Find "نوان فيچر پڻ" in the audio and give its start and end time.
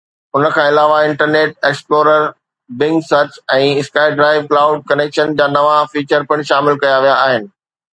5.57-6.47